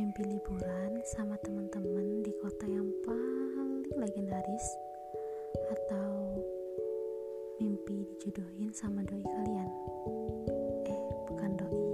[0.00, 4.66] mimpi liburan sama teman-teman di kota yang paling legendaris
[5.76, 6.40] atau
[7.60, 9.68] mimpi dijodohin sama doi kalian?
[10.88, 11.84] Eh bukan doi.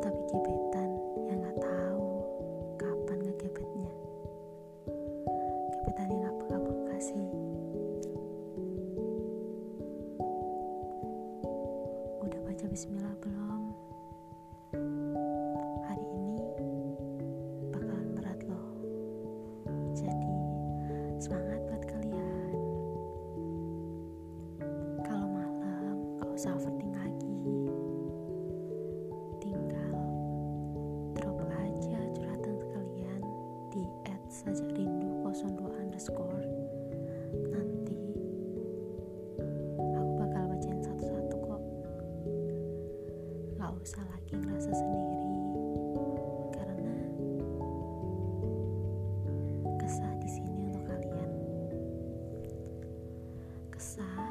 [0.00, 0.90] Tapi gebetan
[1.28, 2.08] yang gak tahu
[2.80, 3.92] kapan ngegebetnya.
[5.68, 7.28] Gebetan yang gak peka-peka sih?
[12.24, 13.35] Udah baca bismillah belum?
[26.36, 27.32] Malam gak usah overthink lagi.
[29.40, 29.96] Tinggal
[31.16, 33.22] drop aja curhatan kalian
[33.72, 36.44] di add saja rindu 02 underscore.
[37.56, 37.96] Nanti
[39.80, 41.62] aku bakal bacain satu-satu kok.
[43.56, 45.24] Gak usah lagi ngerasa sendiri
[46.52, 46.96] karena
[49.80, 51.30] kesah di sini untuk kalian.
[53.72, 54.25] Kesah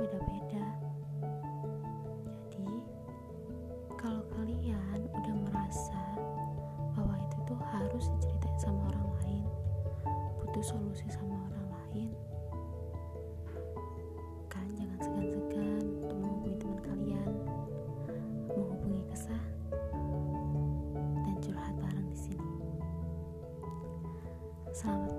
[0.00, 0.64] beda-beda.
[2.48, 2.80] Jadi
[4.00, 6.00] kalau kalian udah merasa
[6.96, 9.44] bahwa itu tuh harus diceritain sama orang lain
[10.40, 12.10] butuh solusi sama orang lain
[14.48, 17.30] kalian jangan segan-segan untuk menghubungi teman kalian
[18.48, 19.44] menghubungi kesah
[21.28, 22.56] dan curhat bareng di sini.
[24.72, 25.12] Selamat